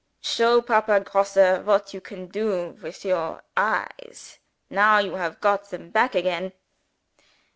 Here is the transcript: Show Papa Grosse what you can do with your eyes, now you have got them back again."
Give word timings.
Show 0.23 0.63
Papa 0.63 1.01
Grosse 1.01 1.63
what 1.63 1.93
you 1.93 2.01
can 2.01 2.25
do 2.25 2.75
with 2.81 3.05
your 3.05 3.43
eyes, 3.55 4.39
now 4.67 4.97
you 4.97 5.13
have 5.17 5.39
got 5.39 5.69
them 5.69 5.91
back 5.91 6.15
again." 6.15 6.53